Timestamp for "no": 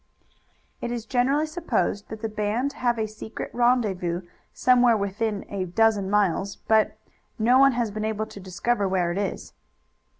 7.37-7.59